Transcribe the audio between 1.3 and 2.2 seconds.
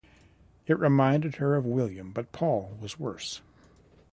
her of William;